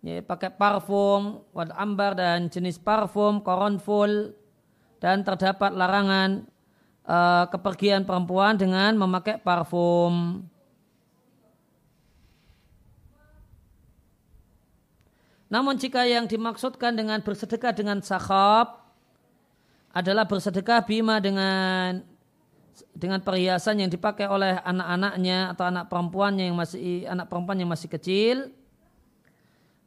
[0.00, 4.32] ya, pakai parfum, wad ambar dan jenis parfum, koronful,
[5.04, 6.48] dan terdapat larangan
[7.04, 10.40] uh, kepergian perempuan dengan memakai parfum.
[15.52, 18.80] Namun jika yang dimaksudkan dengan bersedekah dengan sahab
[19.92, 22.15] adalah bersedekah bima dengan
[22.92, 27.88] dengan perhiasan yang dipakai oleh anak-anaknya atau anak perempuannya yang masih anak perempuan yang masih
[27.88, 28.36] kecil.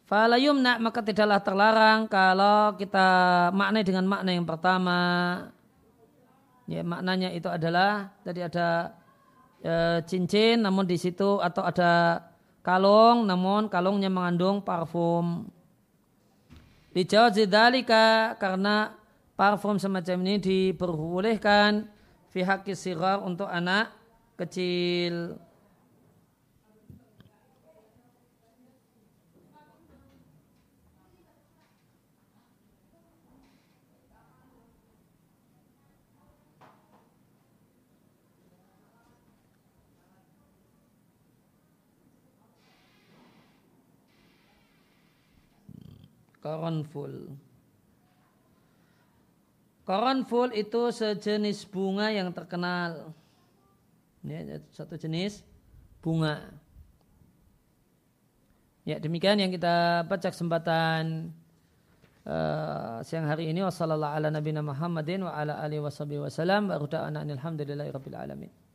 [0.10, 3.08] Falayumna maka tidaklah terlarang kalau kita
[3.54, 5.00] maknai dengan makna yang pertama.
[6.66, 8.94] Ya, maknanya itu adalah tadi ada
[9.62, 12.26] e, cincin namun di situ atau ada
[12.62, 15.50] kalung namun kalungnya mengandung parfum.
[16.90, 18.98] Dijawab zidalika karena
[19.38, 21.99] parfum semacam ini diperbolehkan
[22.30, 23.90] fi haqqi sigar untuk anak
[24.38, 25.36] kecil.
[46.40, 47.49] Karanful.
[49.90, 53.10] Karanful itu sejenis bunga yang terkenal.
[54.22, 55.42] Ya, satu jenis
[55.98, 56.46] bunga.
[58.86, 61.34] Ya, demikian yang kita baca kesempatan
[62.22, 63.66] uh, siang hari ini.
[63.66, 66.70] Wassalamualaikum ala nabiyina Muhammadin wa ala alihi wasallam.
[66.70, 66.78] Wa
[67.10, 68.69] alhamdulillahi rabbil alamin.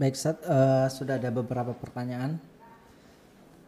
[0.00, 2.40] Baik, Sat, uh, sudah ada beberapa pertanyaan.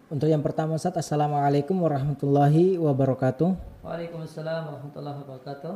[0.09, 3.53] Untuk yang pertama, Sat, Assalamualaikum warahmatullahi wabarakatuh.
[3.85, 5.74] Waalaikumsalam warahmatullahi wabarakatuh.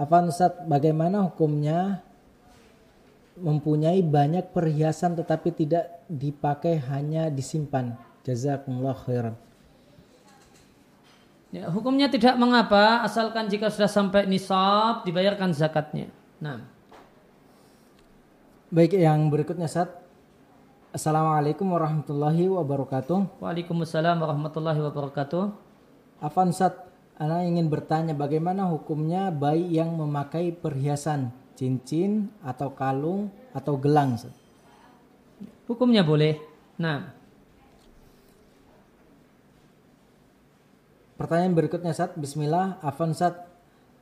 [0.00, 2.00] Apa Ustaz, bagaimana hukumnya
[3.36, 7.92] mempunyai banyak perhiasan tetapi tidak dipakai hanya disimpan?
[8.24, 9.36] Jazakumullah khairan.
[11.52, 16.08] Ya, hukumnya tidak mengapa asalkan jika sudah sampai nisab dibayarkan zakatnya.
[16.40, 16.75] Nah.
[18.76, 19.88] Baik, yang berikutnya saat
[20.92, 23.40] Assalamualaikum warahmatullahi wabarakatuh.
[23.40, 25.48] Waalaikumsalam warahmatullahi wabarakatuh.
[26.20, 26.76] Afan Sat,
[27.16, 34.20] Ana ingin bertanya bagaimana hukumnya bayi yang memakai perhiasan cincin atau kalung atau gelang?
[34.20, 34.36] Sat?
[35.64, 36.36] Hukumnya boleh.
[36.76, 37.16] Nah.
[41.16, 43.40] Pertanyaan berikutnya Sat, Bismillah, Afan Sat,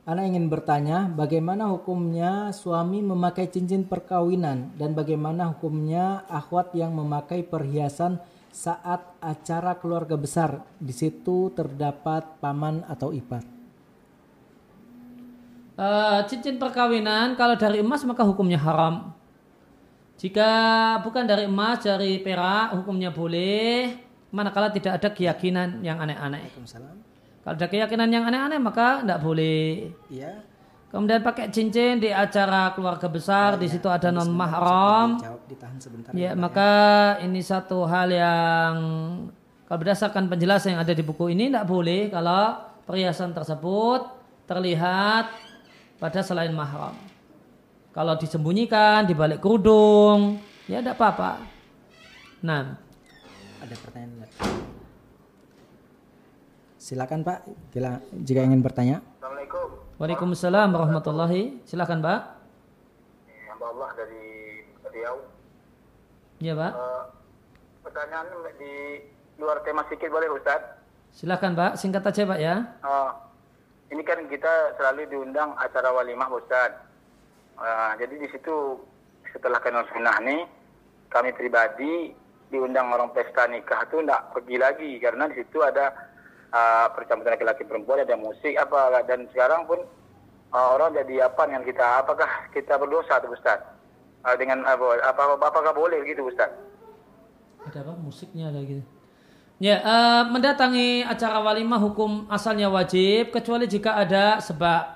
[0.05, 7.41] Ana ingin bertanya, bagaimana hukumnya suami memakai cincin perkawinan dan bagaimana hukumnya akhwat yang memakai
[7.41, 8.21] perhiasan
[8.53, 10.61] saat acara keluarga besar.
[10.77, 13.41] Di situ terdapat paman atau ipar.
[15.73, 19.09] Uh, cincin perkawinan kalau dari emas maka hukumnya haram.
[20.21, 20.49] Jika
[21.01, 23.97] bukan dari emas, dari perak hukumnya boleh.
[24.29, 26.53] Manakala tidak ada keyakinan yang aneh-aneh.
[27.45, 29.93] Kalau ada keyakinan yang aneh-aneh maka tidak boleh.
[30.09, 30.41] Iya.
[30.89, 35.21] Kemudian pakai cincin di acara keluarga besar, ya, di situ ada non mahram.
[36.17, 36.71] Ya, maka
[37.21, 37.29] ya.
[37.29, 38.73] ini satu hal yang
[39.69, 42.57] kalau berdasarkan penjelasan yang ada di buku ini tidak boleh kalau
[42.89, 44.09] perhiasan tersebut
[44.49, 45.29] terlihat
[46.01, 46.97] pada selain mahram.
[47.93, 51.45] Kalau disembunyikan di balik kerudung, ya tidak apa-apa.
[52.41, 52.73] Nah,
[53.61, 54.73] ada pertanyaan
[56.85, 59.01] Silakan Pak, Gila, jika ingin bertanya.
[59.17, 59.73] Assalamualaikum.
[59.97, 61.65] Waalaikumsalam warahmatullahi.
[61.65, 62.19] Silakan Pak.
[63.49, 64.25] Hamba Allah dari
[64.93, 65.17] Riau.
[66.37, 66.71] Iya Pak.
[66.77, 67.03] Uh,
[67.89, 68.29] pertanyaan
[68.61, 69.01] di
[69.41, 70.61] luar tema sedikit boleh Ustaz?
[71.09, 72.69] Silakan Pak, singkat aja Pak ya.
[72.85, 73.17] Uh,
[73.89, 76.69] ini kan kita selalu diundang acara walimah Ustaz.
[77.57, 78.77] Uh, jadi di situ
[79.33, 80.45] setelah kenal sunnah nih,
[81.09, 82.13] kami pribadi
[82.53, 86.13] diundang orang pesta nikah itu tidak pergi lagi karena di situ ada
[86.55, 89.83] uh, percampuran laki-laki perempuan ada musik apa dan sekarang pun
[90.55, 91.85] uh, orang jadi apa dengan kita?
[92.01, 93.59] Apakah kita berdosa tuh Ustaz?
[94.23, 96.49] Uh, dengan apa, apa apakah boleh gitu Ustaz?
[97.67, 97.93] Ada apa?
[97.99, 98.81] Musiknya ada gitu.
[99.55, 104.95] Ya uh, mendatangi acara walimah hukum asalnya wajib kecuali jika ada sebab.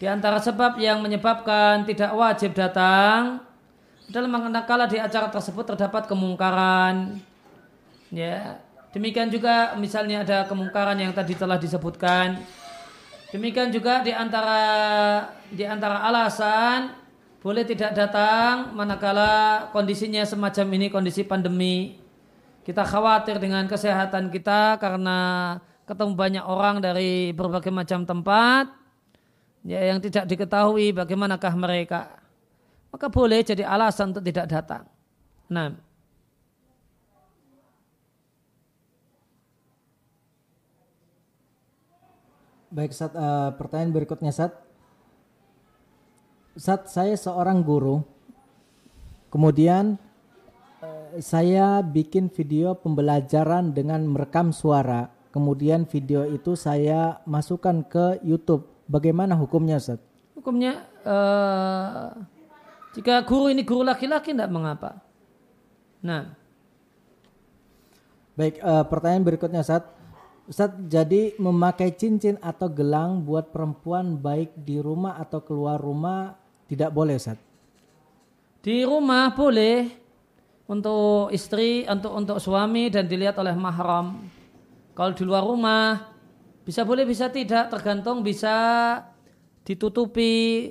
[0.00, 3.44] Di antara sebab yang menyebabkan tidak wajib datang
[4.10, 7.20] dalam manakala di acara tersebut terdapat kemungkaran.
[8.10, 8.60] Ya
[8.92, 12.36] Demikian juga misalnya ada kemungkaran yang tadi telah disebutkan.
[13.32, 14.60] Demikian juga di antara
[15.48, 16.92] di antara alasan
[17.40, 21.96] boleh tidak datang manakala kondisinya semacam ini kondisi pandemi.
[22.62, 25.56] Kita khawatir dengan kesehatan kita karena
[25.88, 28.70] ketemu banyak orang dari berbagai macam tempat
[29.66, 32.20] ya yang tidak diketahui bagaimanakah mereka.
[32.92, 34.84] Maka boleh jadi alasan untuk tidak datang.
[35.48, 35.72] Nah,
[42.72, 44.56] Baik, Sat, uh, pertanyaan berikutnya, Sat.
[46.56, 48.04] saat saya seorang guru,
[49.32, 49.96] kemudian
[50.84, 58.68] eh, saya bikin video pembelajaran dengan merekam suara, kemudian video itu saya masukkan ke YouTube.
[58.84, 60.00] Bagaimana hukumnya, Ustaz?
[60.36, 62.20] Hukumnya uh,
[62.96, 65.00] jika guru ini guru laki-laki tidak mengapa.
[66.04, 66.36] Nah.
[68.36, 70.01] Baik, uh, pertanyaan berikutnya, Ustaz.
[70.52, 76.36] Ustaz, jadi memakai cincin atau gelang buat perempuan baik di rumah atau keluar rumah
[76.68, 77.40] tidak boleh, Ustaz?
[78.60, 79.88] Di rumah boleh
[80.68, 84.28] untuk istri, untuk untuk suami dan dilihat oleh mahram.
[84.92, 86.12] Kalau di luar rumah
[86.68, 88.52] bisa boleh bisa tidak tergantung bisa
[89.64, 90.68] ditutupi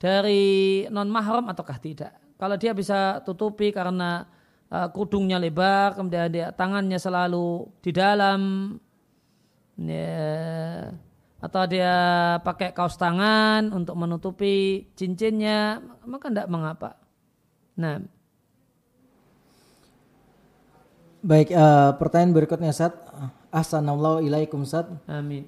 [0.00, 2.16] dari non mahram ataukah tidak.
[2.40, 4.24] Kalau dia bisa tutupi karena
[4.72, 8.40] uh, kudungnya lebar, kemudian dia tangannya selalu di dalam
[9.78, 10.92] ya,
[11.42, 11.94] atau dia
[12.46, 16.90] pakai kaos tangan untuk menutupi cincinnya, maka tidak mengapa.
[17.74, 17.98] Nah.
[21.22, 22.94] Baik, uh, pertanyaan berikutnya Ustaz.
[23.50, 24.90] Assalamualaikum ilaikum Ustaz.
[25.06, 25.46] Amin.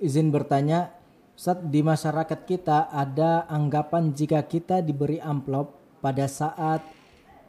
[0.00, 0.92] Izin bertanya,
[1.36, 6.80] Ustaz, di masyarakat kita ada anggapan jika kita diberi amplop pada saat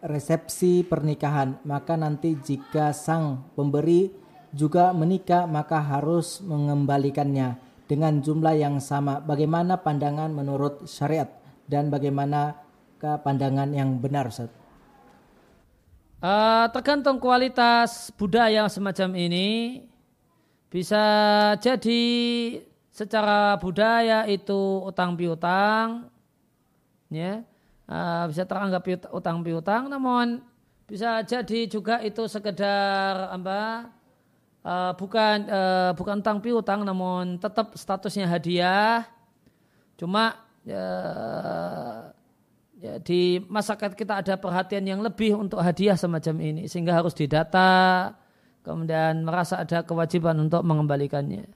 [0.03, 4.20] resepsi pernikahan, maka nanti jika sang pemberi
[4.51, 7.55] juga menikah maka harus mengembalikannya
[7.87, 9.19] dengan jumlah yang sama.
[9.19, 11.27] Bagaimana pandangan menurut syariat
[11.67, 12.55] dan bagaimana
[12.95, 14.31] ke pandangan yang benar?
[16.21, 19.47] Uh, tergantung kualitas budaya semacam ini
[20.71, 21.03] bisa
[21.59, 22.03] jadi
[22.91, 26.07] secara budaya itu utang piutang
[27.11, 27.43] ya
[27.91, 30.39] uh, bisa teranggap utang piutang namun
[30.87, 33.91] bisa jadi juga itu sekedar apa
[34.65, 39.05] uh, bukan uh, bukan utang piutang namun tetap statusnya hadiah.
[39.97, 40.33] Cuma
[40.65, 42.09] uh,
[42.81, 48.13] ya, di masyarakat kita ada perhatian yang lebih untuk hadiah semacam ini sehingga harus didata
[48.61, 51.49] kemudian merasa ada kewajiban untuk mengembalikannya.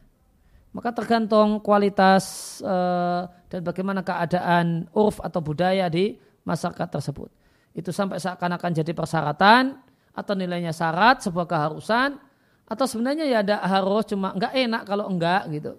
[0.76, 7.32] Maka tergantung kualitas uh, dan bagaimana keadaan urf atau budaya di masyarakat tersebut.
[7.72, 9.80] Itu sampai seakan-akan jadi persyaratan
[10.12, 12.20] atau nilainya syarat sebuah keharusan
[12.66, 15.74] atau sebenarnya ya ada harus cuma enggak enak kalau enggak gitu.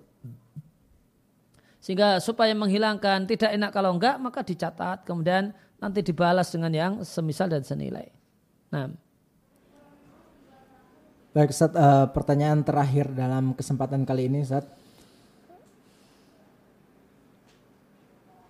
[1.83, 7.51] Sehingga supaya menghilangkan tidak enak kalau enggak maka dicatat kemudian nanti dibalas dengan yang semisal
[7.51, 8.09] dan senilai.
[8.71, 8.91] Nah.
[11.37, 14.65] Baik, Ustaz, uh, pertanyaan terakhir dalam kesempatan kali ini, Ustaz.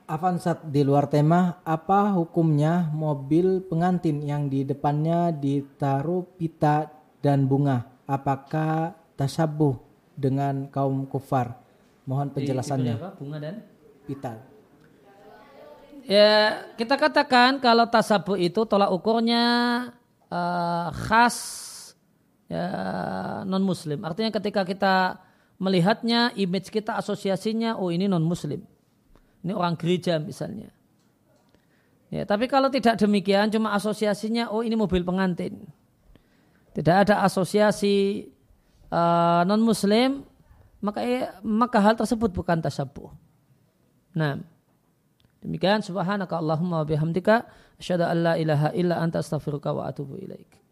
[0.06, 6.86] Avansat di luar tema, apa hukumnya mobil pengantin yang di depannya ditaruh pita
[7.18, 7.95] dan bunga?
[8.06, 9.76] Apakah tasabuh
[10.14, 11.58] dengan kaum kufar?
[12.06, 12.94] Mohon penjelasannya.
[12.96, 13.10] Apa?
[13.18, 13.66] Bunga dan
[14.06, 14.38] pita.
[16.06, 19.42] Ya, kita katakan kalau tasabuh itu tolak ukurnya
[20.30, 21.36] uh, khas
[22.46, 22.66] ya,
[23.42, 24.06] non muslim.
[24.06, 25.18] Artinya ketika kita
[25.58, 28.62] melihatnya, image kita, asosiasinya, oh ini non muslim.
[29.42, 30.70] Ini orang gereja misalnya.
[32.06, 35.66] Ya, tapi kalau tidak demikian, cuma asosiasinya, oh ini mobil pengantin
[36.76, 38.28] tidak ada asosiasi
[38.92, 40.28] uh, non muslim
[40.84, 41.00] maka
[41.40, 43.08] maka hal tersebut bukan tasabuh.
[44.12, 44.44] Nah,
[45.40, 47.48] demikian subhanaka Allahumma wa bihamdika
[47.80, 50.65] asyhadu an la ilaha illa anta astaghfiruka wa atubu ilaik.